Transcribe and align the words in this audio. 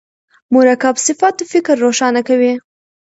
مرکب 0.53 0.95
صفت 1.07 1.35
فکر 1.51 1.75
روښانه 1.85 2.21
کوي. 2.27 2.53